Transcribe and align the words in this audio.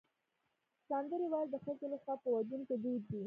سندرې 0.87 1.25
ویل 1.29 1.47
د 1.51 1.55
ښځو 1.63 1.85
لخوا 1.93 2.13
په 2.21 2.27
ودونو 2.35 2.63
کې 2.69 2.75
دود 2.83 3.01
دی. 3.09 3.19